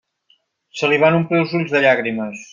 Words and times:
Se 0.79 0.89
li 0.93 0.99
van 1.03 1.19
omplir 1.19 1.41
els 1.43 1.55
ulls 1.61 1.77
de 1.77 1.85
llàgrimes. 1.87 2.45